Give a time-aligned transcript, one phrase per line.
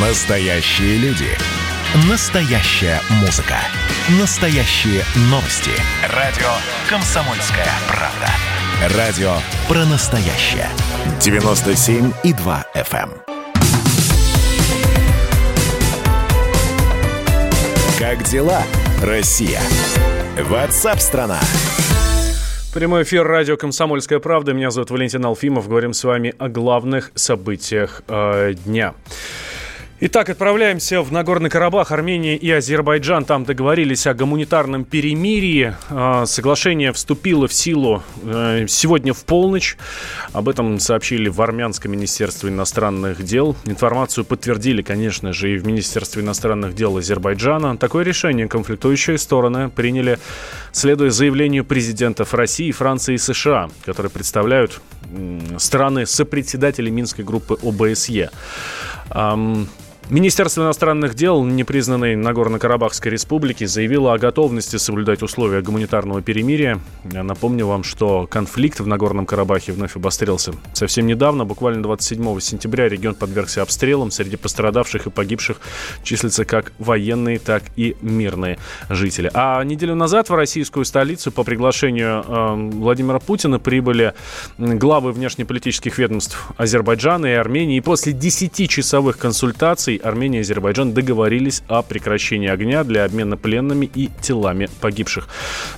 [0.00, 1.26] Настоящие люди.
[2.08, 3.56] Настоящая музыка.
[4.20, 5.72] Настоящие новости.
[6.14, 6.46] Радио
[6.88, 8.96] «Комсомольская правда».
[8.96, 9.32] Радио
[9.66, 10.68] про настоящее.
[11.18, 13.10] 97,2 FM.
[13.10, 13.12] эм.
[17.98, 18.62] Как дела,
[19.02, 19.60] Россия?
[20.40, 21.40] Ватсап-страна!
[22.72, 24.52] Прямой эфир радио «Комсомольская правда».
[24.52, 25.68] Меня зовут Валентин Алфимов.
[25.68, 28.94] Говорим с вами о главных событиях э, дня.
[30.00, 31.90] Итак, отправляемся в Нагорный Карабах.
[31.90, 35.74] Армения и Азербайджан там договорились о гуманитарном перемирии.
[35.90, 39.76] А, Соглашение вступило в силу э, сегодня в полночь.
[40.32, 43.56] Об этом сообщили в Армянском министерстве иностранных дел.
[43.64, 47.76] Информацию подтвердили, конечно же, и в Министерстве иностранных дел Азербайджана.
[47.76, 50.20] Такое решение конфликтующие стороны приняли,
[50.70, 58.30] следуя заявлению президентов России, Франции и США, которые представляют м, страны-сопредседатели Минской группы ОБСЕ.
[60.10, 66.80] Министерство иностранных дел непризнанной Нагорно-Карабахской республики заявило о готовности соблюдать условия гуманитарного перемирия.
[67.12, 70.54] Я напомню вам, что конфликт в Нагорном Карабахе вновь обострился.
[70.72, 74.10] Совсем недавно, буквально 27 сентября, регион подвергся обстрелам.
[74.10, 75.60] Среди пострадавших и погибших
[76.02, 78.56] числятся как военные, так и мирные
[78.88, 79.30] жители.
[79.34, 84.14] А неделю назад в российскую столицу по приглашению э, Владимира Путина прибыли
[84.56, 87.76] главы внешнеполитических ведомств Азербайджана и Армении.
[87.76, 94.10] И после 10-часовых консультаций Армения и Азербайджан договорились о прекращении огня для обмена пленными и
[94.20, 95.28] телами погибших.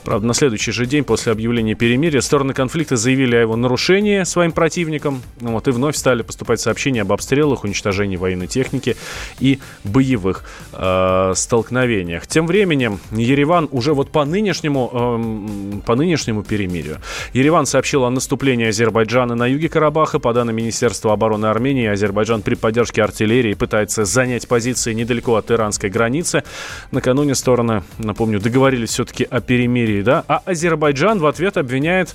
[0.04, 4.52] Правда, на следующий же день после объявления перемирия стороны конфликта заявили о его нарушении своим
[4.52, 5.22] противникам.
[5.40, 8.96] Ну Вот, и вновь стали поступать сообщения об обстрелах, уничтожении военной техники
[9.38, 12.26] и боевых э, столкновениях.
[12.26, 16.98] Тем временем Ереван уже вот по нынешнему, эм, по нынешнему перемирию.
[17.32, 20.18] Ереван сообщил о наступлении Азербайджана на юге Карабаха.
[20.18, 25.90] По данным Министерства обороны Армении, Азербайджан при поддержке артиллерии пытается занять позиции недалеко от иранской
[25.90, 26.42] границы.
[26.90, 30.24] Накануне стороны, напомню, договорились все-таки о перемирии, да?
[30.28, 32.14] А Азербайджан в ответ обвиняет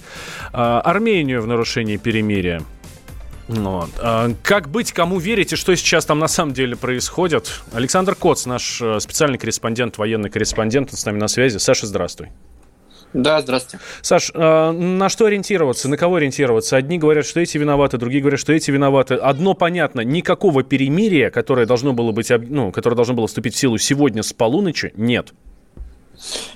[0.53, 2.61] э, Армению в нарушении перемирия.
[3.47, 3.89] Вот.
[3.99, 7.61] А Как быть, кому верить и что сейчас там на самом деле происходит?
[7.73, 11.57] Александр Коц, наш э, специальный корреспондент, военный корреспондент, он с нами на связи.
[11.57, 12.29] Саша, здравствуй.
[13.15, 13.83] Да, здравствуйте.
[14.01, 16.75] Саш, э, на что ориентироваться, на кого ориентироваться?
[16.75, 19.15] Одни говорят, что эти виноваты, другие говорят, что эти виноваты.
[19.15, 23.77] Одно понятно, никакого перемирия, которое должно было быть, ну, которое должно было вступить в силу
[23.77, 25.33] сегодня с полуночи, нет.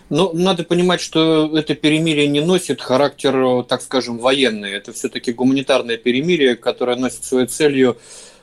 [0.10, 4.74] Ну, надо понимать, что это перемирие не носит характер, э, так скажем, военный.
[4.74, 7.96] Это все-таки гуманитарное перемирие, которое носит своей целью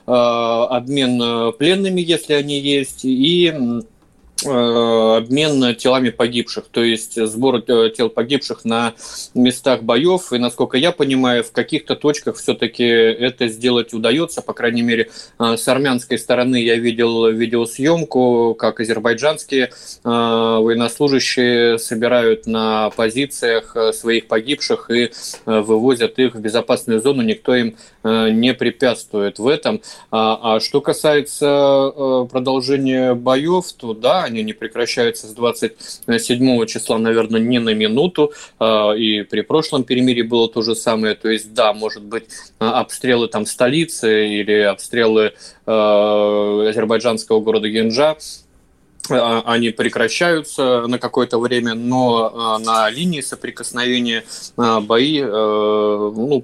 [0.07, 3.53] э, обмен э, пленными, если они есть, и
[4.45, 8.93] обмен телами погибших, то есть сбор э, тел погибших на
[9.33, 10.31] местах боев.
[10.31, 14.41] И, насколько я понимаю, в каких-то точках все-таки это сделать удается.
[14.41, 15.09] По крайней мере,
[15.39, 19.69] э, с армянской стороны я видел видеосъемку, как азербайджанские э,
[20.03, 27.23] военнослужащие собирают на позициях э, своих погибших и э, вывозят их в безопасную зону.
[27.23, 29.81] Никто им э, не препятствует в этом.
[30.11, 31.45] А, а что касается
[31.95, 38.33] э, продолжения боев, то да, они не прекращаются с 27 числа, наверное, не на минуту.
[38.59, 41.15] А, И при прошлом перемирии было то же самое.
[41.15, 42.25] То есть, да, может быть,
[42.59, 45.33] а, обстрелы там столицы или обстрелы
[45.65, 48.15] э, азербайджанского города Генджа а,
[49.09, 54.23] они прекращаются на какое-то время, но а, на линии соприкосновения
[54.57, 56.43] а, бои, э, ну,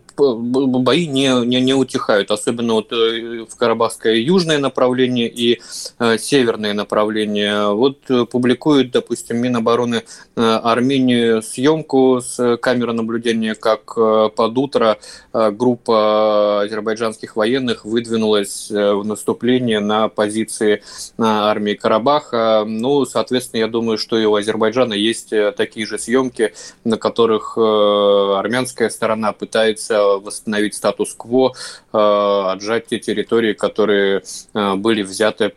[0.79, 5.61] бои не, не, не утихают, особенно вот э, в Карабахское южное направление и
[5.99, 7.73] э, северное направление.
[7.73, 10.03] Вот э, публикует, допустим, Минобороны
[10.35, 14.97] э, Армении съемку с камеры наблюдения, как э, под утро
[15.33, 20.79] э, группа азербайджанских военных выдвинулась э, в наступление на позиции э,
[21.17, 22.52] армии Карабаха.
[22.65, 26.53] Ну, соответственно, я думаю, что и у Азербайджана есть э, такие же съемки,
[26.83, 31.53] на которых э, армянская сторона пытается восстановить статус-кво,
[31.91, 35.53] э, отжать те территории, которые были взяты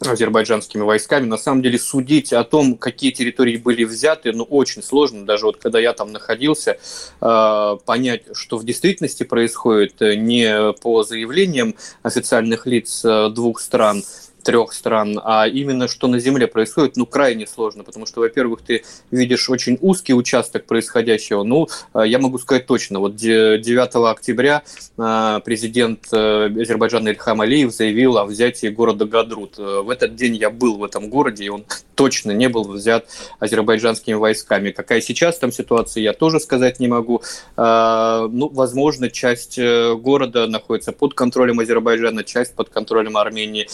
[0.00, 1.26] азербайджанскими войсками.
[1.26, 5.24] На самом деле судить о том, какие территории были взяты, ну, очень сложно.
[5.24, 6.78] Даже вот когда я там находился,
[7.20, 14.02] понять, что в действительности происходит не по заявлениям официальных лиц двух стран,
[14.42, 18.84] трех стран, а именно что на Земле происходит, ну, крайне сложно, потому что, во-первых, ты
[19.10, 21.42] видишь очень узкий участок происходящего.
[21.42, 24.62] Ну, э, я могу сказать точно, вот де- 9 октября
[24.98, 29.58] э, президент э, Азербайджана Ильхам Алиев заявил о взятии города Гадрут.
[29.58, 31.64] В этот день я был в этом городе, и он
[31.94, 33.06] точно не был взят
[33.38, 34.70] азербайджанскими войсками.
[34.70, 37.22] Какая сейчас там ситуация, я тоже сказать не могу.
[37.56, 43.68] Ну, возможно, часть города находится под контролем Азербайджана, часть под контролем Армении.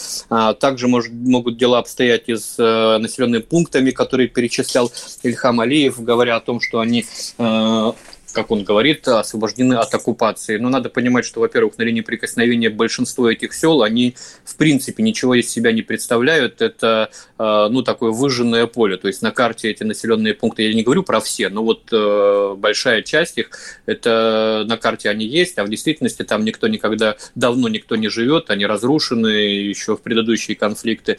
[0.59, 2.57] Также может, могут дела обстоять и с
[3.01, 4.91] населенными пунктами, которые перечислял
[5.23, 7.05] Ильхам Алиев, говоря о том, что они
[8.33, 10.59] как он говорит, освобождены от оккупации.
[10.59, 14.15] Но надо понимать, что, во-первых, на линии прикосновения большинство этих сел, они
[14.45, 16.61] в принципе ничего из себя не представляют.
[16.61, 18.97] Это э, ну, такое выжженное поле.
[18.97, 22.55] То есть на карте эти населенные пункты, я не говорю про все, но вот э,
[22.57, 23.51] большая часть их,
[23.87, 28.51] это на карте они есть, а в действительности там никто никогда, давно никто не живет,
[28.51, 31.19] они разрушены еще в предыдущие конфликты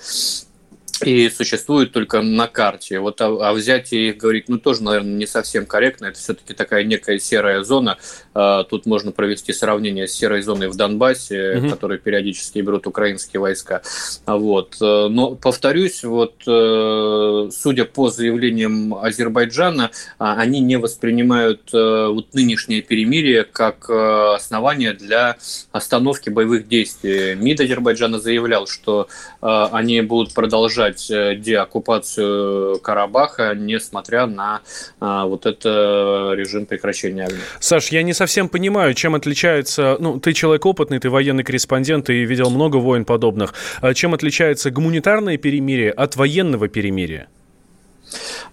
[1.03, 2.99] и существует только на карте.
[2.99, 6.07] Вот о, о взятии их говорить, ну, тоже, наверное, не совсем корректно.
[6.07, 7.97] Это все-таки такая некая серая зона.
[8.33, 11.69] А, тут можно провести сравнение с серой зоной в Донбассе, угу.
[11.69, 13.81] которые периодически берут украинские войска.
[14.25, 14.77] Вот.
[14.79, 22.81] Но, повторюсь, вот, э, судя по заявлениям Азербайджана, а, они не воспринимают э, вот нынешнее
[22.81, 25.37] перемирие как э, основание для
[25.71, 27.35] остановки боевых действий.
[27.35, 29.07] МИД Азербайджана заявлял, что
[29.41, 34.61] они будут продолжать продолжать э, деоккупацию Карабаха, несмотря на
[34.99, 37.39] а, вот это режим прекращения огня.
[37.59, 42.25] Саш, я не совсем понимаю, чем отличается, ну, ты человек опытный, ты военный корреспондент и
[42.25, 47.27] видел много войн подобных, а чем отличается гуманитарное перемирие от военного перемирия?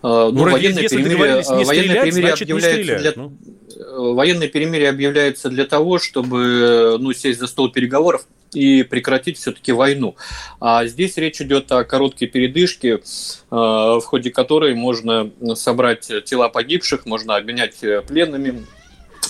[0.03, 3.12] А, ну, Вроде, военное перемирие, не военное перемирие объявляется для...
[3.17, 3.33] Ну.
[4.15, 10.16] Военное перемирие объявляется для того, чтобы ну, сесть за стол переговоров и прекратить все-таки войну.
[10.60, 13.00] А здесь речь идет о короткой передышке, э,
[13.50, 17.76] в ходе которой можно собрать тела погибших, можно обменять
[18.06, 18.75] пленными, а,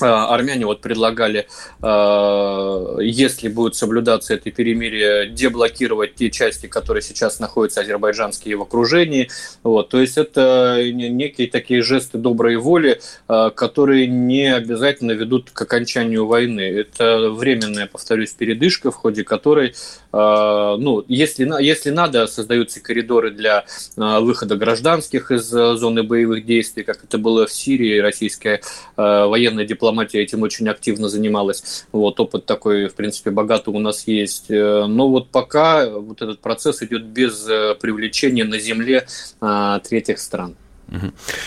[0.02, 1.46] армяне вот предлагали,
[1.82, 9.30] а, если будет соблюдаться это перемирие, деблокировать те части, которые сейчас находятся азербайджанские в окружении.
[9.62, 9.88] Вот.
[9.88, 16.26] То есть это некие такие жесты доброй воли, а, которые не обязательно ведут к окончанию
[16.26, 16.60] войны.
[16.60, 19.74] Это временная, повторюсь, передышка, в ходе которой,
[20.12, 23.64] ну, если, если надо, создаются коридоры для
[23.96, 28.60] выхода гражданских из зоны боевых действий, как это было в Сирии, российская
[28.96, 31.86] военная дипломатия дипломатия этим очень активно занималась.
[31.92, 34.50] Вот опыт такой, в принципе, богатый у нас есть.
[34.50, 39.06] Э, но вот пока вот этот процесс идет без э, привлечения на земле
[39.40, 40.56] а, третьих стран.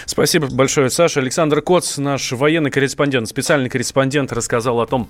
[0.05, 1.19] Спасибо большое, Саша.
[1.19, 5.09] Александр Коц, наш военный корреспондент, специальный корреспондент, рассказал о том,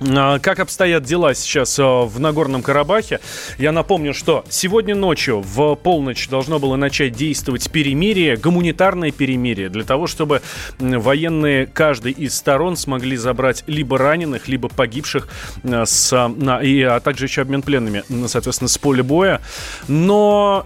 [0.00, 3.20] как обстоят дела сейчас а, в Нагорном Карабахе?
[3.58, 9.84] Я напомню, что сегодня ночью в полночь должно было начать действовать перемирие, гуманитарное перемирие, для
[9.84, 10.40] того, чтобы
[10.78, 15.28] военные каждой из сторон смогли забрать либо раненых, либо погибших,
[15.64, 16.32] а, с,
[16.62, 19.42] и, а также еще обмен пленными, соответственно, с поля боя.
[19.86, 20.64] Но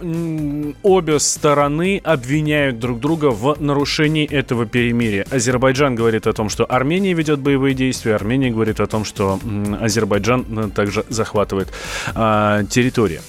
[0.83, 5.27] обе стороны обвиняют друг друга в нарушении этого перемирия.
[5.31, 9.41] Азербайджан говорит о том, что Армения ведет боевые действия, Армения говорит о том, что что
[9.81, 11.69] Азербайджан э, также захватывает
[12.15, 13.23] а, территорию.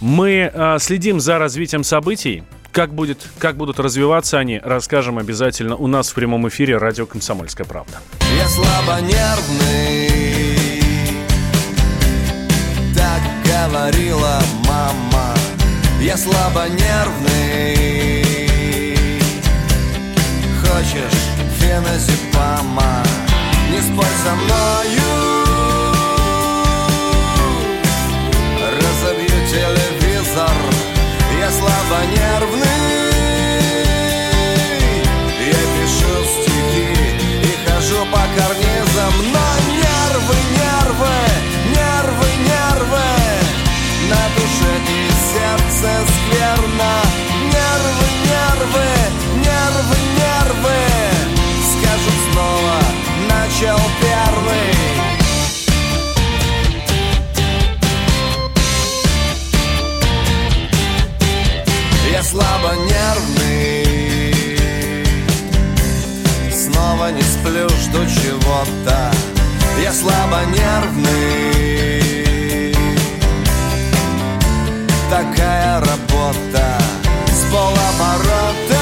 [0.00, 2.42] Мы а, следим за развитием событий.
[2.70, 7.66] Как, будет, как будут развиваться они, расскажем обязательно у нас в прямом эфире радио «Комсомольская
[7.66, 7.98] правда».
[8.34, 10.08] Я слабонервный,
[12.96, 15.34] так говорила мама.
[16.00, 18.24] Я слабонервный,
[20.62, 21.20] хочешь
[21.60, 23.04] феназепама?
[23.70, 25.01] Не спорь со мною
[62.22, 63.86] я слабо нервный
[66.52, 69.10] Снова не сплю, жду чего-то.
[69.82, 72.02] Я слабо нервный
[75.10, 76.78] Такая работа
[77.26, 78.81] с полоборота.